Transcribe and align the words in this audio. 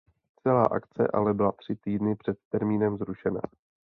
Celá 0.41 0.65
akce 0.65 1.07
ale 1.13 1.33
byla 1.33 1.51
tři 1.51 1.75
týdny 1.75 2.15
před 2.15 2.37
termínem 2.49 2.97
zrušena. 2.97 3.41